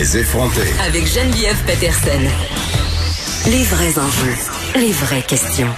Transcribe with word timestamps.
Les 0.00 0.16
effronter. 0.16 0.62
avec 0.82 1.06
Geneviève 1.06 1.62
Peterson. 1.66 2.22
Les 3.50 3.64
vrais 3.64 3.98
enjeux, 3.98 4.34
les 4.76 4.92
vraies 4.92 5.20
questions. 5.20 5.68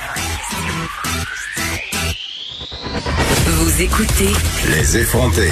Vous 3.46 3.82
écoutez 3.82 4.28
Les 4.70 4.98
effronter. 4.98 5.50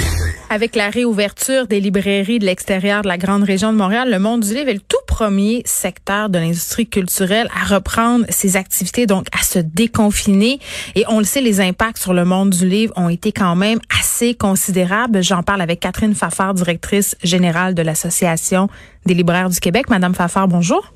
Avec 0.51 0.77
la 0.77 0.89
réouverture 0.89 1.67
des 1.67 1.81
librairies 1.81 2.39
de 2.39 2.47
l'extérieur 2.47 3.03
de 3.03 3.09
la 3.09 3.19
grande 3.19 3.43
région 3.43 3.73
de 3.73 3.77
Montréal, 3.77 4.09
le 4.09 4.21
monde 4.21 4.43
du 4.43 4.55
livre 4.55 4.69
est 4.69 4.75
le 4.75 4.81
tout 4.81 5.00
premier 5.21 5.61
secteur 5.67 6.31
de 6.31 6.39
l'industrie 6.39 6.89
culturelle 6.89 7.47
à 7.55 7.75
reprendre 7.75 8.25
ses 8.31 8.57
activités, 8.57 9.05
donc 9.05 9.27
à 9.39 9.43
se 9.43 9.59
déconfiner. 9.59 10.61
Et 10.95 11.05
on 11.11 11.19
le 11.19 11.25
sait, 11.25 11.43
les 11.43 11.61
impacts 11.61 11.99
sur 11.99 12.15
le 12.15 12.25
monde 12.25 12.49
du 12.49 12.67
livre 12.67 12.95
ont 12.97 13.11
été 13.11 13.31
quand 13.31 13.55
même 13.55 13.81
assez 14.01 14.35
considérables. 14.35 15.23
J'en 15.23 15.43
parle 15.43 15.61
avec 15.61 15.81
Catherine 15.81 16.15
Fafard, 16.15 16.55
directrice 16.55 17.19
générale 17.23 17.75
de 17.75 17.83
l'Association 17.83 18.69
des 19.05 19.13
libraires 19.13 19.51
du 19.51 19.61
Québec. 19.61 19.91
Madame 19.91 20.15
Fafard, 20.15 20.49
bonjour. 20.49 20.91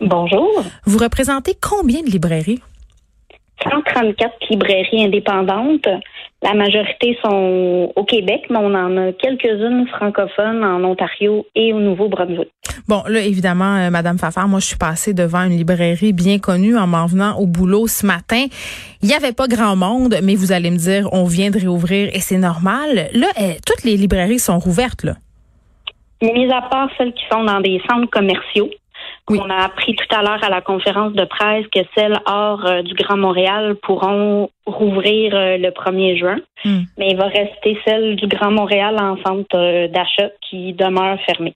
Bonjour. 0.00 0.62
Vous 0.84 0.98
représentez 0.98 1.54
combien 1.60 2.02
de 2.02 2.08
librairies? 2.08 2.60
134 3.64 4.32
librairies 4.48 5.06
indépendantes. 5.06 5.88
La 6.42 6.52
majorité 6.52 7.16
sont 7.24 7.92
au 7.96 8.04
Québec, 8.04 8.42
mais 8.50 8.58
on 8.58 8.74
en 8.74 8.96
a 8.98 9.12
quelques-unes 9.12 9.86
francophones 9.88 10.62
en 10.62 10.84
Ontario 10.84 11.46
et 11.54 11.72
au 11.72 11.80
Nouveau-Brunswick. 11.80 12.50
Bon, 12.88 13.02
là, 13.08 13.20
évidemment, 13.20 13.76
euh, 13.76 13.90
Madame 13.90 14.18
Fafard, 14.18 14.46
moi, 14.46 14.60
je 14.60 14.66
suis 14.66 14.76
passée 14.76 15.14
devant 15.14 15.42
une 15.44 15.56
librairie 15.56 16.12
bien 16.12 16.38
connue 16.38 16.76
en 16.76 16.86
m'en 16.86 17.06
venant 17.06 17.38
au 17.38 17.46
boulot 17.46 17.86
ce 17.86 18.06
matin. 18.06 18.44
Il 19.02 19.08
n'y 19.08 19.14
avait 19.14 19.32
pas 19.32 19.48
grand 19.48 19.76
monde, 19.76 20.16
mais 20.22 20.34
vous 20.34 20.52
allez 20.52 20.70
me 20.70 20.76
dire, 20.76 21.08
on 21.12 21.24
vient 21.24 21.50
de 21.50 21.58
réouvrir 21.58 22.10
et 22.14 22.20
c'est 22.20 22.38
normal. 22.38 23.08
Là, 23.14 23.28
euh, 23.40 23.54
toutes 23.66 23.84
les 23.84 23.96
librairies 23.96 24.38
sont 24.38 24.58
rouvertes, 24.58 25.04
là. 25.04 25.14
Mis 26.22 26.50
à 26.50 26.62
part 26.62 26.88
celles 26.96 27.12
qui 27.12 27.24
sont 27.30 27.44
dans 27.44 27.60
des 27.60 27.80
centres 27.90 28.08
commerciaux, 28.10 28.70
Oui. 29.28 29.40
on 29.42 29.50
a 29.50 29.64
appris 29.64 29.96
tout 29.96 30.06
à 30.14 30.22
l'heure 30.22 30.42
à 30.44 30.48
la 30.48 30.60
conférence 30.60 31.12
de 31.12 31.24
presse 31.24 31.66
que 31.74 31.80
celles 31.96 32.18
hors 32.26 32.64
euh, 32.64 32.82
du 32.82 32.94
Grand 32.94 33.16
Montréal 33.16 33.74
pourront 33.82 34.50
rouvrir 34.66 35.34
euh, 35.34 35.56
le 35.56 35.70
1er 35.70 36.16
juin, 36.16 36.36
Hmm. 36.64 36.82
mais 36.96 37.10
il 37.10 37.16
va 37.16 37.26
rester 37.26 37.78
celles 37.84 38.16
du 38.16 38.26
Grand 38.28 38.50
Montréal 38.50 38.96
en 39.00 39.16
centre 39.24 39.56
euh, 39.56 39.88
d'achat 39.88 40.30
qui 40.48 40.72
demeurent 40.72 41.20
fermées. 41.26 41.54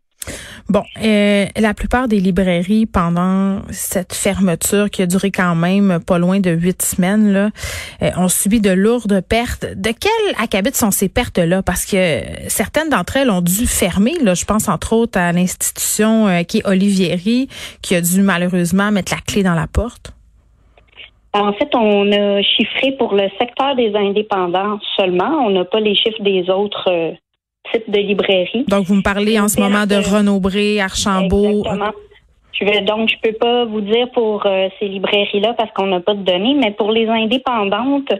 Bon, 0.68 0.84
euh, 1.02 1.46
la 1.56 1.74
plupart 1.74 2.06
des 2.06 2.20
librairies 2.20 2.86
pendant 2.86 3.60
cette 3.70 4.12
fermeture 4.12 4.88
qui 4.88 5.02
a 5.02 5.06
duré 5.06 5.32
quand 5.32 5.56
même 5.56 5.98
pas 6.06 6.18
loin 6.18 6.38
de 6.38 6.50
huit 6.50 6.82
semaines 6.82 7.32
là, 7.32 7.50
euh, 8.02 8.10
ont 8.16 8.28
subi 8.28 8.60
de 8.60 8.70
lourdes 8.70 9.20
pertes. 9.20 9.66
De 9.74 9.90
quel 9.90 10.34
acabit 10.40 10.72
sont 10.72 10.92
ces 10.92 11.08
pertes-là? 11.08 11.62
Parce 11.62 11.84
que 11.84 12.20
certaines 12.46 12.88
d'entre 12.88 13.16
elles 13.16 13.30
ont 13.30 13.40
dû 13.40 13.66
fermer. 13.66 14.14
Là, 14.22 14.34
je 14.34 14.44
pense 14.44 14.68
entre 14.68 14.92
autres 14.92 15.18
à 15.18 15.32
l'institution 15.32 16.28
euh, 16.28 16.42
qui 16.44 16.58
est 16.58 16.66
Olivieri, 16.68 17.48
qui 17.82 17.96
a 17.96 18.00
dû 18.00 18.22
malheureusement 18.22 18.92
mettre 18.92 19.12
la 19.12 19.20
clé 19.20 19.42
dans 19.42 19.54
la 19.54 19.66
porte. 19.66 20.12
En 21.32 21.52
fait, 21.52 21.74
on 21.74 22.12
a 22.12 22.42
chiffré 22.42 22.92
pour 22.98 23.14
le 23.14 23.28
secteur 23.38 23.74
des 23.76 23.92
indépendants 23.94 24.78
seulement. 24.96 25.46
On 25.46 25.50
n'a 25.50 25.64
pas 25.64 25.80
les 25.80 25.96
chiffres 25.96 26.22
des 26.22 26.48
autres 26.50 27.16
de. 27.72 28.64
Donc 28.68 28.86
vous 28.86 28.94
me 28.94 29.02
parlez 29.02 29.38
en 29.38 29.48
ce 29.48 29.60
moment 29.60 29.86
de 29.86 29.96
Renaud-Bré, 29.96 30.80
Archambault. 30.80 31.60
Exactement. 31.60 31.92
Je 32.52 32.66
vais 32.66 32.82
donc 32.82 33.08
je 33.08 33.16
peux 33.22 33.36
pas 33.36 33.64
vous 33.64 33.80
dire 33.80 34.10
pour 34.10 34.44
euh, 34.44 34.68
ces 34.78 34.88
librairies-là 34.88 35.54
parce 35.54 35.70
qu'on 35.72 35.86
n'a 35.86 36.00
pas 36.00 36.14
de 36.14 36.22
données, 36.22 36.54
mais 36.54 36.72
pour 36.72 36.92
les 36.92 37.08
indépendantes, 37.08 38.12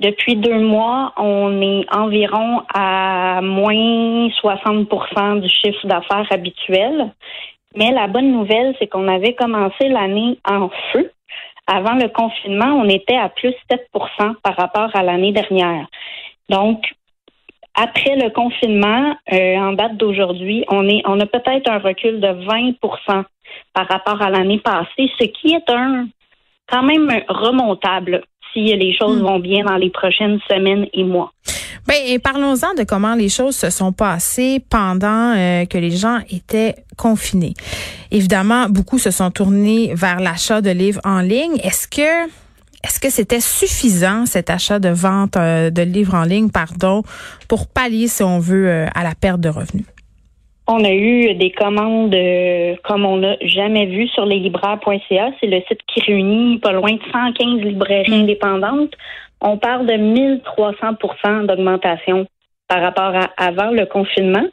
depuis 0.00 0.36
deux 0.36 0.58
mois, 0.58 1.14
on 1.16 1.62
est 1.62 1.86
environ 1.90 2.62
à 2.74 3.40
moins 3.40 4.28
60% 4.28 5.40
du 5.40 5.48
chiffre 5.48 5.86
d'affaires 5.86 6.26
habituel. 6.30 7.10
Mais 7.74 7.90
la 7.92 8.06
bonne 8.06 8.32
nouvelle, 8.32 8.74
c'est 8.78 8.86
qu'on 8.86 9.08
avait 9.08 9.34
commencé 9.34 9.88
l'année 9.88 10.38
en 10.48 10.68
feu. 10.92 11.10
Avant 11.66 11.94
le 11.94 12.08
confinement, 12.08 12.74
on 12.74 12.88
était 12.88 13.16
à 13.16 13.28
plus 13.28 13.54
7% 13.70 14.34
par 14.42 14.56
rapport 14.56 14.90
à 14.94 15.02
l'année 15.02 15.32
dernière. 15.32 15.86
Donc, 16.48 16.80
après 17.76 18.16
le 18.16 18.30
confinement, 18.30 19.14
euh, 19.32 19.56
en 19.56 19.72
date 19.72 19.96
d'aujourd'hui, 19.96 20.64
on 20.68 20.88
est, 20.88 21.02
on 21.04 21.20
a 21.20 21.26
peut-être 21.26 21.70
un 21.70 21.78
recul 21.78 22.20
de 22.20 22.28
20% 22.28 23.24
par 23.74 23.88
rapport 23.88 24.20
à 24.22 24.30
l'année 24.30 24.58
passée, 24.58 25.10
ce 25.20 25.26
qui 25.26 25.52
est 25.52 25.70
un 25.70 26.08
quand 26.68 26.82
même 26.82 27.08
remontable 27.28 28.22
si 28.52 28.64
les 28.64 28.96
choses 28.96 29.20
vont 29.20 29.38
bien 29.38 29.64
dans 29.64 29.76
les 29.76 29.90
prochaines 29.90 30.40
semaines 30.48 30.86
et 30.92 31.04
mois. 31.04 31.30
Ben, 31.86 31.96
et 32.04 32.18
parlons-en 32.18 32.74
de 32.74 32.82
comment 32.82 33.14
les 33.14 33.28
choses 33.28 33.54
se 33.54 33.70
sont 33.70 33.92
passées 33.92 34.60
pendant 34.70 35.34
euh, 35.36 35.66
que 35.66 35.78
les 35.78 35.92
gens 35.92 36.18
étaient 36.30 36.74
confinés. 36.96 37.54
Évidemment, 38.10 38.68
beaucoup 38.68 38.98
se 38.98 39.12
sont 39.12 39.30
tournés 39.30 39.92
vers 39.94 40.18
l'achat 40.18 40.60
de 40.60 40.70
livres 40.70 41.00
en 41.04 41.20
ligne. 41.20 41.58
Est-ce 41.62 41.86
que 41.86 42.28
est-ce 42.86 43.00
que 43.00 43.10
c'était 43.10 43.40
suffisant 43.40 44.26
cet 44.26 44.48
achat 44.48 44.78
de 44.78 44.90
vente 44.90 45.36
euh, 45.36 45.70
de 45.70 45.82
livres 45.82 46.14
en 46.14 46.22
ligne, 46.22 46.50
pardon, 46.50 47.02
pour 47.48 47.66
pallier, 47.66 48.06
si 48.06 48.22
on 48.22 48.38
veut, 48.38 48.68
euh, 48.68 48.86
à 48.94 49.02
la 49.02 49.14
perte 49.20 49.40
de 49.40 49.48
revenus? 49.48 49.86
On 50.68 50.84
a 50.84 50.92
eu 50.92 51.34
des 51.34 51.50
commandes 51.50 52.14
euh, 52.14 52.76
comme 52.84 53.04
on 53.04 53.16
n'a 53.16 53.36
jamais 53.40 53.86
vu 53.86 54.06
sur 54.08 54.24
leslibraires.ca. 54.24 55.30
C'est 55.40 55.48
le 55.48 55.60
site 55.66 55.80
qui 55.88 56.00
réunit 56.00 56.58
pas 56.58 56.72
loin 56.72 56.92
de 56.92 57.00
115 57.12 57.60
librairies 57.60 58.14
indépendantes. 58.14 58.94
On 59.40 59.58
parle 59.58 59.86
de 59.86 59.94
1300% 59.94 61.46
d'augmentation 61.46 62.26
par 62.68 62.82
rapport 62.82 63.14
à 63.16 63.30
avant 63.36 63.70
le 63.70 63.86
confinement. 63.86 64.46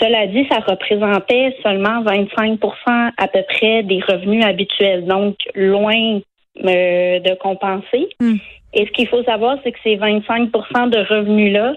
Cela 0.00 0.26
dit, 0.26 0.46
ça 0.50 0.60
représentait 0.60 1.54
seulement 1.62 2.02
25% 2.02 3.10
à 3.16 3.28
peu 3.28 3.42
près 3.48 3.82
des 3.82 4.00
revenus 4.00 4.44
habituels, 4.44 5.04
donc 5.04 5.36
loin 5.54 6.20
euh, 6.58 7.18
de 7.20 7.34
compenser. 7.36 8.08
Hmm. 8.20 8.36
Et 8.74 8.86
ce 8.86 8.90
qu'il 8.92 9.08
faut 9.08 9.22
savoir, 9.24 9.58
c'est 9.62 9.72
que 9.72 9.78
ces 9.82 9.96
25% 9.96 10.90
de 10.90 10.98
revenus-là, 10.98 11.74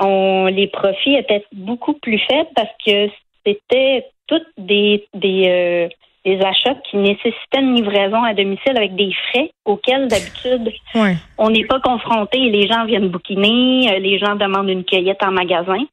on, 0.00 0.46
les 0.46 0.66
profits 0.66 1.14
étaient 1.14 1.44
beaucoup 1.52 1.94
plus 1.94 2.18
faibles 2.18 2.50
parce 2.56 2.70
que 2.84 3.08
c'était 3.46 4.06
toutes 4.26 4.46
des, 4.58 5.06
des, 5.14 5.44
euh, 5.48 5.88
des 6.24 6.40
achats 6.40 6.74
qui 6.90 6.96
nécessitaient 6.96 7.60
une 7.60 7.74
livraison 7.74 8.22
à 8.22 8.34
domicile 8.34 8.76
avec 8.76 8.94
des 8.96 9.12
frais 9.30 9.50
auxquels 9.64 10.08
d'habitude 10.08 10.72
Ouais. 10.94 11.16
on 11.38 11.50
n'est 11.50 11.66
pas 11.66 11.80
confronté. 11.80 12.38
Les 12.38 12.66
gens 12.66 12.84
viennent 12.86 13.08
bouquiner, 13.08 13.92
euh, 13.92 13.98
les 13.98 14.18
gens 14.18 14.34
demandent 14.34 14.70
une 14.70 14.84
cueillette 14.84 15.22
en 15.22 15.32
magasin. 15.32 15.84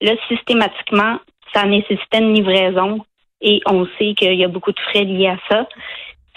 Là, 0.00 0.12
systématiquement, 0.28 1.16
ça 1.54 1.64
nécessitait 1.64 2.18
une 2.18 2.34
livraison 2.34 3.00
et 3.40 3.60
on 3.66 3.86
sait 3.98 4.14
qu'il 4.14 4.34
y 4.34 4.44
a 4.44 4.48
beaucoup 4.48 4.72
de 4.72 4.80
frais 4.80 5.04
liés 5.04 5.28
à 5.28 5.38
ça. 5.50 5.66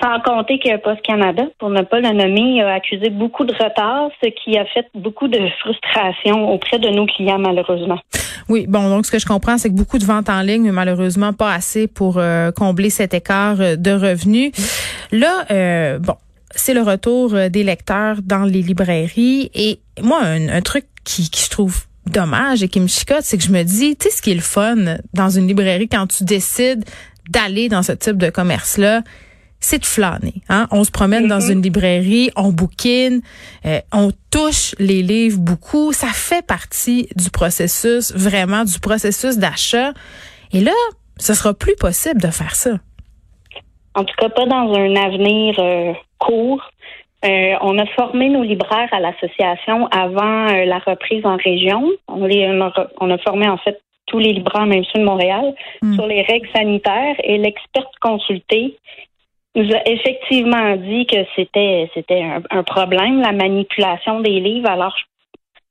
Sans 0.02 0.20
compter 0.22 0.58
que 0.58 0.78
Post 0.78 1.02
Canada, 1.04 1.44
pour 1.60 1.70
ne 1.70 1.82
pas 1.84 2.00
le 2.00 2.10
nommer, 2.10 2.62
a 2.64 2.74
accusé 2.74 3.10
beaucoup 3.12 3.46
de 3.46 3.54
retard, 3.54 4.10
ce 4.24 4.30
qui 4.30 4.58
a 4.58 4.66
fait 4.66 4.88
beaucoup 4.96 5.28
de 5.28 5.40
frustration 5.60 6.52
auprès 6.52 6.80
de 6.80 6.90
nos 6.90 7.06
clients, 7.06 7.38
malheureusement. 7.38 8.00
Oui, 8.50 8.66
bon, 8.68 8.90
donc 8.90 9.06
ce 9.06 9.12
que 9.12 9.20
je 9.20 9.28
comprends, 9.28 9.58
c'est 9.60 9.70
que 9.70 9.76
beaucoup 9.76 10.00
de 10.00 10.06
ventes 10.06 10.30
en 10.30 10.42
ligne, 10.42 10.64
mais 10.64 10.72
malheureusement 10.72 11.34
pas 11.34 11.54
assez 11.54 11.88
pour 11.88 12.18
euh, 12.18 12.52
combler 12.52 12.90
cet 12.90 13.14
écart 13.14 13.62
euh, 13.62 13.76
de 13.76 13.92
revenus. 13.92 14.52
Là, 15.12 15.46
euh, 15.52 16.00
bon, 16.00 16.16
c'est 16.50 16.74
le 16.74 16.82
retour 16.82 17.36
euh, 17.36 17.50
des 17.50 17.64
lecteurs 17.64 18.18
dans 18.24 18.44
les 18.44 18.62
librairies. 18.62 19.52
Et 19.54 19.80
moi, 20.02 20.22
un, 20.24 20.50
un 20.50 20.62
truc 20.62 20.86
qui, 21.04 21.30
qui 21.30 21.46
je 21.46 21.50
trouve 21.50 21.86
dommage 22.08 22.64
et 22.64 22.68
qui 22.68 22.80
me 22.80 22.88
chicote, 22.88 23.22
c'est 23.22 23.38
que 23.38 23.44
je 23.44 23.52
me 23.52 23.64
dis, 23.64 23.96
tu 23.96 24.10
sais, 24.10 24.16
ce 24.16 24.22
qui 24.22 24.32
est 24.32 24.36
le 24.36 24.42
fun 24.42 24.98
dans 25.14 25.30
une 25.30 25.48
librairie 25.48 25.88
quand 25.88 26.08
tu 26.08 26.24
décides 26.24 26.84
d'aller 27.30 27.70
dans 27.70 27.84
ce 27.84 27.92
type 27.92 28.18
de 28.18 28.30
commerce-là, 28.32 29.02
c'est 29.62 29.80
de 29.80 29.86
flâner. 29.86 30.34
Hein? 30.50 30.68
On 30.72 30.84
se 30.84 30.92
promène 30.92 31.28
dans 31.28 31.40
une 31.40 31.62
librairie, 31.62 32.32
on 32.36 32.50
bouquine, 32.50 33.22
euh, 33.66 33.80
on 33.94 34.12
touche 34.32 34.76
les 34.80 35.02
livres 35.04 35.40
beaucoup. 35.40 35.94
Ça 35.94 36.08
fait 36.08 36.46
partie 36.46 37.08
du 37.16 37.30
processus, 37.30 38.12
vraiment 38.14 38.64
du 38.66 38.80
processus 38.80 39.38
d'achat. 39.38 39.94
Et 40.52 40.60
là, 40.60 40.74
ce 41.18 41.34
sera 41.34 41.54
plus 41.54 41.76
possible 41.76 42.20
de 42.20 42.28
faire 42.28 42.56
ça. 42.56 42.72
En 43.94 44.04
tout 44.04 44.16
cas, 44.18 44.30
pas 44.30 44.46
dans 44.46 44.74
un 44.74 44.96
avenir 44.96 45.56
euh, 45.60 45.94
court. 46.18 46.62
Euh, 47.24 47.54
on 47.62 47.78
a 47.78 47.86
formé 47.88 48.30
nos 48.30 48.42
libraires 48.42 48.90
à 48.92 49.00
l'association 49.00 49.88
avant 49.92 50.48
euh, 50.48 50.66
la 50.66 50.80
reprise 50.80 51.24
en 51.26 51.38
région. 51.38 51.88
On, 52.08 52.26
les, 52.26 52.48
on, 52.48 52.62
a, 52.62 52.88
on 53.00 53.12
a 53.12 53.18
formé 53.20 53.48
en 53.48 53.58
fait 53.58 53.80
tous 54.08 54.18
les 54.18 54.34
libraires, 54.34 54.66
même 54.66 54.84
ceux 54.92 55.00
de 55.00 55.06
Montréal, 55.06 55.54
Mm. 55.84 55.94
sur 55.94 56.08
les 56.08 56.22
règles 56.24 56.50
sanitaires. 56.54 57.16
Et 57.24 57.38
l'experte 57.38 57.94
consultée 58.02 58.78
nous 59.56 59.70
a 59.74 59.82
effectivement 59.86 60.76
dit 60.78 61.06
que 61.06 61.26
c'était 61.36 61.90
c'était 61.94 62.22
un, 62.22 62.42
un 62.50 62.64
problème, 62.64 63.22
la 63.22 63.34
manipulation 63.34 64.22
des 64.22 64.40
livres. 64.40 64.70
Alors, 64.70 64.96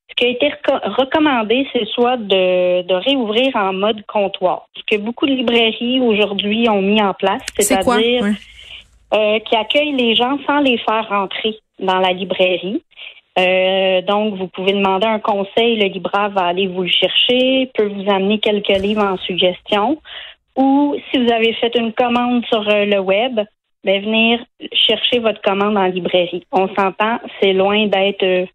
ce 0.09 0.15
qui 0.17 0.27
a 0.27 0.29
été 0.29 0.49
reco- 0.49 0.95
recommandé, 1.01 1.67
c'est 1.73 1.87
soit 1.87 2.17
de, 2.19 2.83
de 2.83 2.95
réouvrir 2.95 3.55
en 3.57 3.73
mode 3.73 4.05
comptoir. 4.07 4.67
Ce 4.77 4.83
que 4.85 5.01
beaucoup 5.01 5.27
de 5.27 5.33
librairies 5.33 6.01
aujourd'hui 6.01 6.69
ont 6.69 6.83
mis 6.83 7.01
en 7.01 7.15
place, 7.15 7.43
c'est-à-dire 7.57 8.25
euh, 9.15 9.39
qui 9.41 9.57
accueille 9.57 9.93
les 9.93 10.15
gens 10.15 10.39
sans 10.47 10.61
les 10.61 10.79
faire 10.79 11.09
rentrer 11.09 11.57
dans 11.79 12.01
la 12.01 12.13
librairie. 12.13 12.83
Euh, 13.39 14.03
donc, 14.03 14.35
vous 14.35 14.49
pouvez 14.49 14.73
demander 14.73 15.07
un 15.07 15.21
conseil, 15.21 15.77
le 15.77 15.87
libraire 15.87 16.31
va 16.31 16.47
aller 16.47 16.67
vous 16.67 16.83
le 16.83 16.89
chercher, 16.89 17.71
peut 17.75 17.87
vous 17.87 18.11
amener 18.11 18.41
quelques 18.41 18.77
livres 18.77 19.05
en 19.05 19.17
suggestion. 19.19 19.99
Ou 20.57 20.97
si 21.09 21.19
vous 21.19 21.33
avez 21.33 21.53
fait 21.55 21.75
une 21.77 21.93
commande 21.93 22.45
sur 22.47 22.69
euh, 22.69 22.85
le 22.85 22.99
web, 22.99 23.41
ben, 23.85 24.03
venir 24.03 24.41
chercher 24.73 25.21
votre 25.21 25.41
commande 25.43 25.77
en 25.77 25.87
librairie. 25.87 26.45
On 26.53 26.69
s'entend, 26.69 27.19
c'est 27.41 27.53
loin 27.53 27.87
d'être 27.87 28.23
euh, 28.23 28.47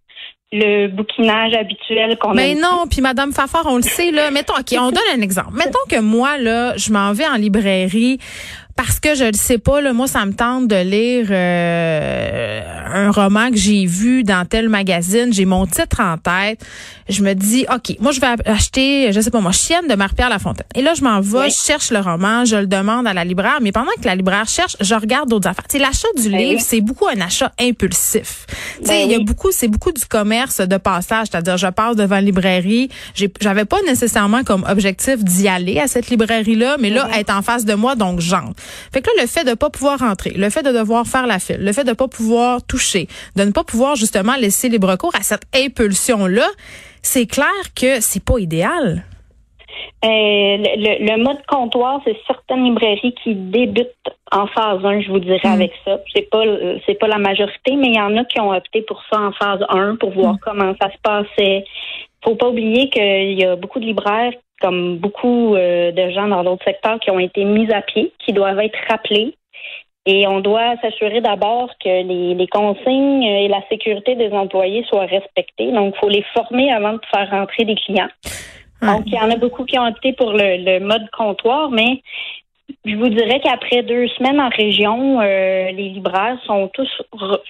le 0.51 0.88
bouquinage 0.88 1.54
habituel 1.54 2.18
qu'on 2.18 2.33
Mais 2.33 2.51
aime. 2.51 2.60
non, 2.62 2.86
puis 2.89 3.01
Madame 3.01 3.31
Fafard, 3.31 3.66
on 3.66 3.77
le 3.77 3.81
sait 3.81 4.12
là. 4.12 4.31
Mettons, 4.31 4.54
ok, 4.54 4.77
on 4.80 4.92
donne 4.92 5.01
un 5.18 5.22
exemple. 5.22 5.54
Mettons 5.54 5.80
que 5.89 6.00
moi 6.00 6.38
là, 6.38 6.77
je 6.77 6.92
m'en 6.92 7.12
vais 7.13 7.27
en 7.27 7.36
librairie 7.36 8.19
parce 8.75 9.00
que 9.00 9.16
je 9.16 9.24
ne 9.25 9.33
sais 9.33 9.57
pas 9.57 9.80
là. 9.81 9.94
Moi, 9.94 10.07
ça 10.07 10.25
me 10.25 10.33
tente 10.33 10.68
de 10.68 10.75
lire 10.75 11.27
euh, 11.30 12.62
un 12.94 13.12
roman 13.12 13.50
que 13.50 13.56
j'ai 13.57 13.86
vu 13.86 14.24
dans 14.24 14.45
tel 14.45 14.68
magazine. 14.69 15.31
J'ai 15.31 15.45
mon 15.45 15.66
titre 15.66 16.01
en 16.01 16.18
tête. 16.18 16.60
Je 17.07 17.22
me 17.22 17.33
dis, 17.36 17.66
ok, 17.72 17.98
moi 18.00 18.12
je 18.12 18.19
vais 18.19 18.27
acheter, 18.50 19.13
je 19.13 19.22
sais 19.22 19.30
pas 19.30 19.39
moi, 19.39 19.51
Chienne 19.51 19.88
de 19.88 19.94
Marie-Pierre 19.94 20.30
Lafontaine. 20.30 20.66
Et 20.74 20.81
là, 20.81 20.95
je 20.95 21.04
m'en 21.04 21.22
vais, 21.22 21.38
Oui. 21.38 21.50
je 21.51 21.56
cherche 21.56 21.92
le 21.92 22.00
roman, 22.00 22.45
je 22.45 22.56
le 22.56 22.66
demande 22.66 23.06
à 23.06 23.13
la 23.13 23.24
libraire. 23.24 23.60
Mais 23.62 23.72
pendant 23.72 23.92
que 24.01 24.06
la 24.06 24.16
libraire 24.16 24.48
cherche, 24.48 24.75
je 24.81 24.95
regarde 24.95 25.30
d'autres 25.30 25.48
affaires. 25.48 25.66
L'achat 25.80 26.07
du 26.18 26.30
Ben 26.30 26.38
livre, 26.39 26.62
c'est 26.66 26.81
beaucoup 26.81 27.07
un 27.07 27.21
achat 27.21 27.51
impulsif. 27.62 28.45
Tu 28.80 28.86
sais, 28.86 28.88
Ben 28.88 29.01
il 29.06 29.12
y 29.12 29.16
a 29.16 29.19
beaucoup, 29.19 29.51
c'est 29.51 29.68
beaucoup 29.68 29.92
du 29.92 30.04
commerce 30.06 30.62
de 30.62 30.78
passage, 30.78 31.28
c'est-à-dire 31.31 31.57
je 31.57 31.68
passe 31.68 31.95
devant 31.95 32.18
une 32.18 32.25
librairie, 32.25 32.89
j'avais 33.39 33.66
pas 33.66 33.78
nécessairement 33.86 34.44
comme 34.44 34.66
objectif 34.68 35.24
d'y 35.24 35.48
aller 35.48 35.80
à 35.80 35.88
cette 35.88 36.10
librairie-là, 36.10 36.78
mais 36.80 36.89
là, 36.89 37.07
elle 37.13 37.19
est 37.19 37.30
en 37.30 37.42
face 37.44 37.66
de 37.66 37.74
moi, 37.75 37.95
donc 37.95 38.19
j'entre. 38.19 38.56
Fait 38.94 39.01
que 39.01 39.07
là, 39.15 39.23
le 39.23 39.27
fait 39.27 39.44
de 39.44 39.53
pas 39.53 39.69
pouvoir 39.69 40.00
rentrer, 40.00 40.31
le 40.31 40.50
fait 40.50 40.63
de 40.63 40.71
devoir 40.71 41.06
faire 41.07 41.27
la 41.27 41.39
file, 41.39 41.57
le 41.59 41.73
fait 41.73 41.83
de 41.83 41.94
pas 41.94 42.07
pouvoir 42.07 42.63
toucher, 42.65 43.07
de 43.35 43.44
ne 43.44 43.51
pas 43.51 43.63
pouvoir 43.63 43.95
justement 43.95 44.35
laisser 44.35 44.69
libre 44.69 44.95
cours 44.97 45.15
à 45.15 45.21
cette 45.23 45.44
impulsion-là, 45.56 46.47
c'est 47.01 47.25
clair 47.27 47.47
que 47.75 48.01
c'est 48.01 48.23
pas 48.23 48.39
idéal. 48.39 49.03
Euh, 50.03 50.07
le, 50.07 50.77
le- 50.77 51.17
le 51.17 51.23
mode 51.23 51.39
comptoir, 51.47 52.00
c'est 52.06 52.15
certaines 52.27 52.63
librairies 52.63 53.15
qui 53.23 53.33
débutent 53.35 53.88
en 54.31 54.45
phase 54.47 54.83
1, 54.85 55.01
je 55.01 55.09
vous 55.09 55.19
dirais, 55.19 55.39
Mm. 55.44 55.51
avec 55.53 55.71
ça. 55.83 55.97
C'est 56.13 56.29
pas 56.29 56.45
euh, 56.45 56.77
c'est 56.85 56.94
pas 57.00 57.07
la 57.07 57.18
majorité, 57.18 57.75
mais 57.75 57.88
il 57.88 57.95
y 57.95 58.00
en 58.00 58.15
a 58.18 58.23
qui 58.25 58.39
ont 58.39 58.51
opté 58.51 58.81
pour 58.83 59.01
ça 59.11 59.19
en 59.19 59.31
phase 59.31 59.59
1 59.69 59.95
pour 59.97 60.11
voir 60.11 60.35
comment 60.41 60.73
ça 60.81 60.89
se 60.91 60.97
passait. 61.01 61.65
Faut 62.25 62.36
pas 62.36 62.50
oublier 62.50 62.89
qu'il 62.89 63.39
y 63.39 63.45
a 63.45 63.56
beaucoup 63.56 63.80
de 63.80 63.86
libraires, 63.86 64.33
comme 64.60 64.98
beaucoup 64.98 65.56
euh, 65.56 65.92
de 65.92 66.10
gens 66.10 66.27
dans 66.27 66.44
d'autres 66.44 66.66
secteurs, 66.66 67.00
qui 67.00 67.12
ont 67.12 67.19
été 67.19 67.45
mis 67.45 67.72
à 67.72 67.81
pied, 67.81 68.12
qui 68.19 68.33
doivent 68.33 68.60
être 68.60 68.77
rappelés. 68.89 69.36
Et 70.07 70.27
on 70.27 70.39
doit 70.39 70.75
s'assurer 70.81 71.22
d'abord 71.22 71.69
que 71.83 71.89
les, 71.89 72.36
les 72.36 72.48
consignes 72.48 73.24
et 73.24 73.48
la 73.48 73.62
sécurité 73.69 74.16
des 74.16 74.31
employés 74.31 74.83
soient 74.89 75.06
respectées. 75.06 75.72
Donc, 75.72 75.95
il 75.95 76.00
faut 76.00 76.10
les 76.10 76.24
former 76.33 76.72
avant 76.72 76.94
de 76.94 77.01
faire 77.12 77.30
rentrer 77.30 77.66
des 77.66 77.75
clients. 77.75 78.10
Ouais. 78.81 78.88
Donc, 78.88 79.04
il 79.07 79.13
y 79.13 79.19
en 79.19 79.31
a 79.31 79.36
beaucoup 79.36 79.66
qui 79.66 79.80
ont 79.80 79.88
opté 79.88 80.13
pour 80.13 80.31
le, 80.31 80.57
le 80.63 80.80
mode 80.80 81.10
comptoir, 81.12 81.69
mais 81.71 82.01
je 82.85 82.95
vous 82.95 83.09
dirais 83.09 83.39
qu'après 83.43 83.83
deux 83.83 84.07
semaines 84.09 84.39
en 84.39 84.49
région, 84.49 85.19
euh, 85.19 85.71
les 85.71 85.89
libraires 85.89 86.37
sont 86.45 86.69
tous 86.73 86.89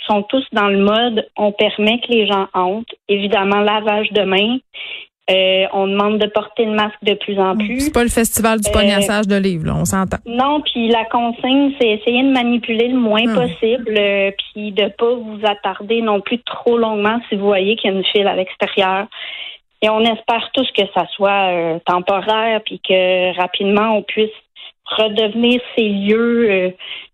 sont 0.08 0.24
tous 0.24 0.46
dans 0.54 0.68
le 0.70 0.80
mode 0.80 1.28
on 1.38 1.52
permet 1.52 2.00
que 2.00 2.12
les 2.12 2.26
gens 2.26 2.48
entrent. 2.54 2.96
Évidemment, 3.10 3.60
lavage 3.60 4.12
de 4.12 4.22
mains. 4.24 4.58
Euh, 5.28 5.66
on 5.74 5.88
demande 5.88 6.20
de 6.20 6.28
porter 6.28 6.66
le 6.66 6.74
masque 6.74 7.02
de 7.02 7.16
plus 7.16 7.40
en 7.40 7.58
plus. 7.58 7.80
C'est 7.80 7.94
pas 7.94 8.04
le 8.04 8.10
festival 8.10 8.60
du 8.62 8.70
Euh, 8.70 8.74
pognassage 8.74 9.28
de 9.28 9.36
livres, 9.36 9.66
là, 9.66 9.74
on 9.76 9.84
s'entend. 9.84 10.18
Non, 10.28 10.62
puis 10.62 10.88
la 10.88 11.04
consigne, 11.06 11.74
c'est 11.82 11.88
essayer 11.88 12.22
de 12.22 12.30
manipuler 12.30 12.90
le 12.90 13.00
moins 13.00 13.26
Hmm. 13.26 13.34
possible, 13.34 13.96
euh, 13.98 14.30
puis 14.38 14.72
de 14.72 14.88
pas 14.90 15.16
vous 15.16 15.40
attarder 15.44 16.04
non 16.04 16.22
plus 16.22 16.38
trop 16.44 16.78
longuement 16.78 17.20
si 17.28 17.36
vous 17.38 17.46
voyez 17.46 17.76
qu'il 17.76 17.92
y 17.92 17.94
a 17.94 17.98
une 17.98 18.06
file 18.06 18.28
à 18.28 18.36
l'extérieur. 18.36 19.08
Et 19.82 19.90
on 19.90 20.02
espère 20.02 20.50
tous 20.54 20.68
que 20.78 20.84
ça 20.94 21.08
soit 21.16 21.80
temporaire, 21.86 22.62
puis 22.64 22.80
que 22.88 23.36
rapidement 23.36 23.98
on 23.98 24.04
puisse 24.04 24.30
redevenir 24.86 25.62
ces 25.76 25.88
lieux 25.90 26.50
euh, 26.50 26.70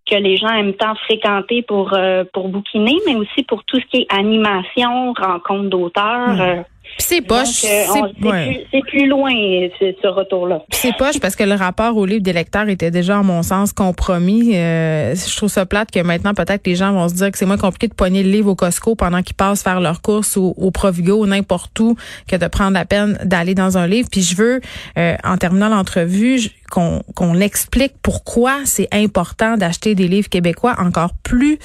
que 0.10 0.16
les 0.16 0.38
gens 0.38 0.50
aiment 0.50 0.74
tant 0.74 0.96
fréquenter 0.96 1.62
pour 1.62 1.94
euh, 1.94 2.24
pour 2.34 2.50
bouquiner, 2.50 2.98
mais 3.06 3.16
aussi 3.16 3.44
pour 3.44 3.64
tout 3.64 3.80
ce 3.80 3.86
qui 3.86 4.02
est 4.02 4.14
animation, 4.14 5.14
rencontre 5.14 5.70
d'auteurs. 5.70 6.36
Hmm. 6.36 6.42
euh, 6.42 6.64
c'est 6.98 7.22
poche, 7.22 7.48
c'est 7.48 7.88
ouais. 8.24 8.66
plus, 8.88 9.08
loin 9.08 9.34
euh, 9.34 9.70
ce, 9.80 10.08
retour-là. 10.08 10.64
C'est 10.70 10.96
poche 10.98 11.20
parce 11.20 11.36
que 11.36 11.44
le 11.44 11.56
rapport 11.56 11.96
au 11.98 12.06
livre 12.06 12.22
des 12.22 12.34
lecteurs 12.34 12.68
était 12.70 12.92
déjà, 12.92 13.20
à 13.20 13.24
mon 13.24 13.44
sens, 13.44 13.74
compromis. 13.74 14.56
Euh, 14.56 15.16
je 15.16 15.38
trouve 15.38 15.50
ça 15.50 15.66
plate 15.66 15.92
que 15.92 16.00
maintenant, 16.02 16.34
peut-être, 16.34 16.66
les 16.68 16.76
gens 16.76 16.92
vont 16.92 17.08
se 17.08 17.16
dire 17.16 17.32
que 17.32 17.38
c'est 17.38 17.46
moins 17.46 17.58
compliqué 17.58 17.88
de 17.88 17.94
pogner 17.94 18.24
le 18.24 18.30
livre 18.30 18.50
au 18.50 18.56
Costco 18.56 18.96
pendant 18.96 19.22
qu'ils 19.22 19.36
passent 19.36 19.64
faire 19.64 19.80
leurs 19.80 20.02
courses 20.02 20.36
ou 20.36 20.54
au 20.58 20.72
Provigo 20.72 21.24
ou 21.24 21.26
n'importe 21.26 21.80
où 21.80 21.96
que 22.28 22.36
de 22.36 22.48
prendre 22.48 22.74
la 22.74 22.86
peine 22.86 23.18
d'aller 23.24 23.56
dans 23.56 23.78
un 23.78 23.88
livre. 23.88 24.10
Puis 24.12 24.22
je 24.22 24.36
veux, 24.36 24.62
euh, 24.98 25.16
en 25.24 25.38
terminant 25.38 25.70
l'entrevue, 25.70 26.40
je- 26.40 26.50
qu'on 26.72 27.02
qu'on 27.16 27.40
explique 27.40 27.94
pourquoi 28.02 28.66
c'est 28.66 28.88
important 28.92 29.58
d'acheter 29.58 29.94
des 29.94 30.08
livres 30.08 30.30
québécois 30.30 30.76
encore 30.80 31.12
plus 31.24 31.60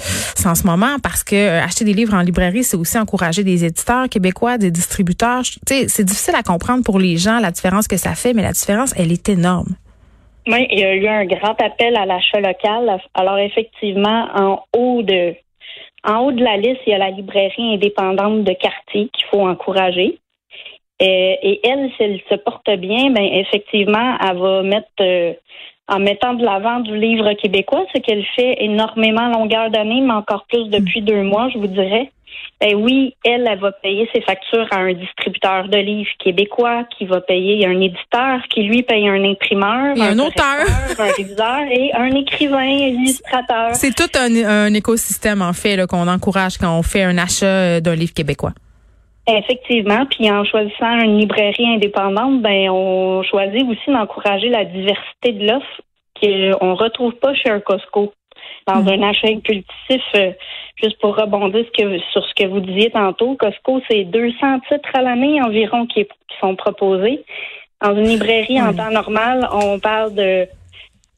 en 0.45 0.55
ce 0.55 0.67
moment 0.67 0.97
parce 1.03 1.25
que 1.25 1.37
euh, 1.37 1.63
acheter 1.63 1.85
des 1.85 1.95
livres 1.95 2.15
en 2.15 2.21
librairie, 2.21 2.65
c'est 2.65 2.77
aussi 2.77 2.99
encourager 2.99 3.45
des 3.45 3.65
éditeurs 3.65 4.09
québécois, 4.09 4.59
des 4.59 4.71
distributeurs. 4.71 5.43
C'est 5.67 6.05
difficile 6.05 6.35
à 6.35 6.43
comprendre 6.43 6.85
pour 6.85 6.99
les 6.99 7.17
gens 7.17 7.39
la 7.39 7.51
différence 7.51 7.89
que 7.89 7.97
ça 7.97 8.15
fait, 8.15 8.35
mais 8.35 8.43
la 8.43 8.53
différence, 8.53 8.93
elle 8.99 9.13
est 9.13 9.29
énorme. 9.29 9.77
Oui, 10.47 10.67
il 10.71 10.79
y 10.79 10.85
a 10.85 10.95
eu 10.95 11.07
un 11.07 11.25
grand 11.25 11.61
appel 11.61 11.97
à 11.97 12.07
l'achat 12.07 12.41
local. 12.41 13.01
Alors 13.15 13.39
effectivement, 13.39 14.29
en 14.35 14.65
haut 14.77 15.03
de 15.03 15.35
en 16.05 16.21
haut 16.21 16.33
de 16.33 16.43
la 16.43 16.57
liste, 16.57 16.81
il 16.87 16.91
y 16.91 16.95
a 16.95 16.99
la 16.99 17.11
librairie 17.11 17.75
indépendante 17.75 18.45
de 18.45 18.53
quartier 18.53 19.09
qu'il 19.13 19.27
faut 19.29 19.47
encourager. 19.47 20.19
Euh, 21.03 21.35
et 21.43 21.61
elle, 21.63 21.91
si 21.97 22.03
elle 22.03 22.21
se 22.31 22.37
porte 22.37 22.71
bien, 22.79 23.11
ben 23.11 23.23
effectivement, 23.23 24.17
elle 24.21 24.39
va 24.39 24.63
mettre 24.63 24.89
euh, 25.01 25.33
en 25.89 25.99
mettant 25.99 26.35
de 26.35 26.45
l'avant 26.45 26.81
du 26.81 26.97
livre 26.97 27.33
québécois, 27.35 27.85
ce 27.95 28.01
qu'elle 28.01 28.25
fait 28.35 28.57
énormément 28.61 29.29
longueur 29.29 29.71
d'année, 29.71 30.01
mais 30.01 30.15
encore 30.15 30.47
plus 30.49 30.69
depuis 30.69 31.03
deux 31.03 31.23
mois, 31.23 31.49
je 31.53 31.59
vous 31.59 31.67
dirais. 31.67 32.11
Ben 32.61 32.75
oui, 32.75 33.15
elle, 33.25 33.47
elle 33.47 33.59
va 33.59 33.71
payer 33.73 34.09
ses 34.15 34.23
factures 34.23 34.67
à 34.71 34.77
un 34.77 34.95
distributeur 34.95 35.69
de 35.69 35.77
livres 35.77 36.11
québécois 36.19 36.85
qui 36.97 37.05
va 37.05 37.21
payer 37.21 37.67
un 37.67 37.79
éditeur 37.81 38.41
qui 38.49 38.63
lui 38.63 38.83
paye 38.83 39.07
un 39.09 39.23
imprimeur, 39.23 39.95
Et 39.97 40.01
un 40.01 40.19
auteur. 40.19 40.65
un 40.99 41.03
réviseur 41.03 41.61
et 41.71 41.93
un 41.93 42.15
écrivain, 42.15 42.59
un 42.59 42.89
illustrateur. 42.89 43.75
C'est 43.75 43.95
tout 43.95 44.11
un, 44.19 44.35
un 44.45 44.73
écosystème, 44.73 45.43
en 45.43 45.53
fait, 45.53 45.87
qu'on 45.87 46.09
encourage 46.09 46.57
quand 46.57 46.79
on 46.79 46.83
fait 46.83 47.03
un 47.03 47.19
achat 47.19 47.47
euh, 47.47 47.81
d'un 47.81 47.95
livre 47.95 48.15
québécois. 48.15 48.53
Effectivement, 49.29 50.07
puis 50.07 50.31
en 50.31 50.45
choisissant 50.45 51.01
une 51.01 51.19
librairie 51.19 51.67
indépendante, 51.67 52.43
ben 52.43 52.71
on 52.71 53.23
choisit 53.25 53.65
aussi 53.69 53.91
d'encourager 53.91 54.49
la 54.49 54.65
diversité 54.65 55.33
de 55.33 55.47
l'offre 55.49 55.81
qu'on 56.21 56.75
retrouve 56.75 57.15
pas 57.15 57.35
chez 57.35 57.51
un 57.51 57.61
Costco. 57.61 58.13
Dans 58.67 58.83
Mm. 58.83 58.89
un 58.89 59.03
achat 59.09 59.29
impulsif, 59.29 60.03
euh, 60.15 60.31
juste 60.83 60.99
pour 61.01 61.17
rebondir 61.17 61.65
sur 62.13 62.25
ce 62.25 62.35
que 62.35 62.47
vous 62.47 62.61
disiez 62.61 62.91
tantôt, 62.91 63.37
Costco, 63.37 63.81
c'est 63.89 64.05
200 64.05 64.61
titres 64.69 64.91
à 64.95 65.03
l'année 65.03 65.41
environ 65.43 65.87
qui, 65.87 66.05
qui 66.05 66.37
sont 66.41 66.55
proposés. 66.55 67.25
Dans 67.83 67.95
une 67.97 68.09
librairie 68.09 68.61
en 68.61 68.73
temps 68.73 68.91
normal, 68.91 69.49
on 69.53 69.79
parle 69.79 70.15
de 70.15 70.47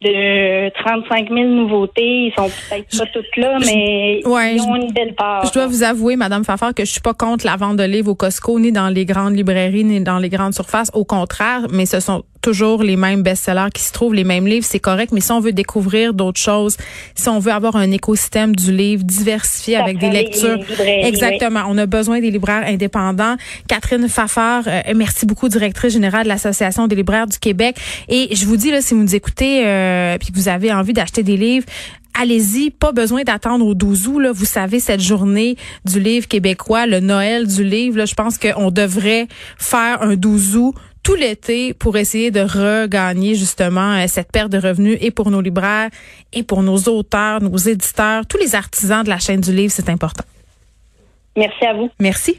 de 0.01 0.69
35 0.83 1.29
000 1.29 1.49
nouveautés. 1.49 2.27
Ils 2.27 2.33
sont 2.37 2.49
peut-être 2.49 2.99
pas 2.99 3.07
toutes 3.13 3.37
là, 3.37 3.59
mais 3.67 4.21
Ouais, 4.25 4.55
ils 4.55 4.61
ont 4.63 4.75
je- 4.77 4.81
une 4.83 4.93
belle 4.93 5.15
part. 5.15 5.45
Je 5.47 5.53
dois 5.53 5.67
vous 5.67 5.83
avouer, 5.83 6.15
Madame 6.17 6.45
Fafard, 6.45 6.73
que 6.75 6.85
je 6.85 6.91
suis 6.91 7.01
pas 7.01 7.15
contre 7.15 7.45
la 7.47 7.57
vente 7.57 7.77
de 7.77 7.83
livres 7.85 8.11
au 8.13 8.15
Costco, 8.15 8.59
ni 8.61 8.71
dans 8.73 8.89
les 8.89 9.05
grandes 9.05 9.35
librairies, 9.37 9.85
ni 9.85 10.01
dans 10.01 10.19
les 10.19 10.29
grandes 10.29 10.55
surfaces. 10.55 10.91
Au 10.95 11.05
contraire, 11.05 11.67
mais 11.73 11.85
ce 11.87 11.99
sont 12.01 12.23
toujours 12.41 12.83
les 12.83 12.97
mêmes 12.97 13.23
best-sellers 13.23 13.71
qui 13.73 13.83
se 13.83 13.93
trouvent, 13.93 14.15
les 14.15 14.25
mêmes 14.25 14.47
livres, 14.47 14.67
c'est 14.69 14.79
correct. 14.79 15.13
Mais 15.13 15.21
si 15.21 15.33
on 15.33 15.41
veut 15.41 15.53
découvrir 15.53 16.15
d'autres 16.15 16.41
choses, 16.41 16.77
si 17.15 17.29
on 17.29 17.39
veut 17.39 17.53
avoir 17.53 17.77
un 17.77 17.91
écosystème 17.91 18.55
du 18.55 18.73
livre 18.73 19.05
diversifié 19.05 19.75
Ça 19.75 19.83
avec 19.83 19.99
des 19.99 20.11
lectures, 20.11 20.59
oui. 20.81 20.87
exactement. 21.05 21.65
On 21.69 21.79
a 21.79 21.87
besoin 21.87 22.21
des 22.21 22.31
libraires 22.31 22.65
indépendants. 22.67 23.37
Catherine 23.69 24.09
Fafard, 24.09 24.65
euh, 24.67 24.81
merci 24.95 25.27
beaucoup, 25.27 25.49
directrice 25.49 25.93
générale 25.93 26.25
de 26.25 26.29
l'Association 26.29 26.87
des 26.87 26.97
libraires 26.97 27.27
du 27.27 27.39
Québec. 27.39 27.77
Et 28.09 28.35
je 28.35 28.47
vous 28.47 28.57
dis 28.57 28.71
là, 28.71 28.81
si 28.81 28.95
vous 28.95 29.03
nous 29.03 29.15
écoutez, 29.15 29.67
euh, 29.67 30.19
puis 30.19 30.33
que 30.33 30.37
vous 30.37 30.49
avez 30.49 30.73
envie 30.73 30.93
d'acheter 30.93 31.23
des 31.23 31.37
livres. 31.37 31.67
Allez-y, 32.21 32.71
pas 32.71 32.91
besoin 32.91 33.23
d'attendre 33.23 33.65
au 33.65 33.75
12 33.75 34.09
août. 34.09 34.19
Là. 34.19 34.33
Vous 34.33 34.45
savez, 34.45 34.81
cette 34.81 35.01
journée 35.01 35.57
du 35.85 36.01
livre 36.01 36.27
québécois, 36.27 36.87
le 36.87 36.99
Noël 36.99 37.47
du 37.47 37.63
livre, 37.63 37.99
là, 37.99 38.07
je 38.07 38.15
pense 38.15 38.39
qu'on 38.39 38.73
devrait 38.73 39.29
faire 39.57 40.03
un 40.03 40.17
12 40.17 40.57
août 40.57 40.75
tout 41.03 41.15
l'été 41.15 41.75
pour 41.75 41.97
essayer 41.97 42.31
de 42.31 42.41
regagner 42.41 43.35
justement 43.35 43.95
euh, 43.95 44.07
cette 44.09 44.31
perte 44.33 44.51
de 44.51 44.59
revenus 44.59 44.99
et 45.01 45.11
pour 45.11 45.31
nos 45.31 45.41
libraires 45.41 45.91
et 46.33 46.43
pour 46.43 46.63
nos 46.63 46.79
auteurs, 46.79 47.43
nos 47.43 47.57
éditeurs, 47.57 48.27
tous 48.27 48.39
les 48.39 48.55
artisans 48.55 49.05
de 49.05 49.09
la 49.09 49.19
chaîne 49.19 49.41
du 49.41 49.53
livre, 49.53 49.73
c'est 49.73 49.89
important. 49.89 50.25
Merci 51.37 51.65
à 51.65 51.75
vous. 51.75 51.91
Merci. 52.01 52.39